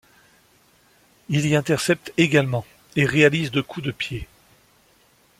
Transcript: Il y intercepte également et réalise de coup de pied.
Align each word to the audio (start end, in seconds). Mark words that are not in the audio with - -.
Il 1.29 1.45
y 1.45 1.55
intercepte 1.55 2.11
également 2.17 2.65
et 2.95 3.05
réalise 3.05 3.51
de 3.51 3.61
coup 3.61 3.81
de 3.81 3.91
pied. 3.91 4.27